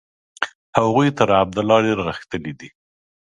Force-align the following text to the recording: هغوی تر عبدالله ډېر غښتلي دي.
هغوی 0.77 1.07
تر 1.17 1.27
عبدالله 1.41 1.77
ډېر 1.85 1.99
غښتلي 2.07 2.53
دي. 2.59 2.69